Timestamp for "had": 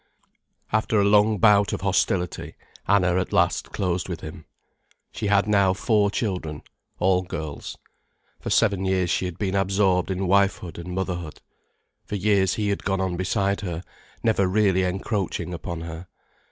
5.27-5.47, 9.25-9.37, 12.69-12.81